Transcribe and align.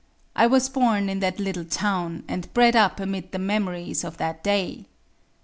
I 0.35 0.47
was 0.47 0.67
born 0.67 1.09
in 1.09 1.19
that 1.19 1.39
little 1.39 1.63
town, 1.63 2.23
and 2.27 2.51
bred 2.55 2.75
up 2.75 2.99
amid 2.99 3.31
the 3.31 3.37
memories 3.37 4.03
of 4.03 4.17
that 4.17 4.43
day. 4.43 4.85